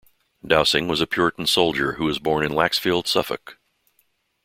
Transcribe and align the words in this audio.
Dowsing 0.43 0.87
was 0.87 0.99
a 0.99 1.05
puritan 1.05 1.45
soldier 1.45 1.93
who 1.93 2.05
was 2.05 2.17
born 2.17 2.43
in 2.43 2.51
Laxfield, 2.51 3.05
Suffolk. 3.07 3.59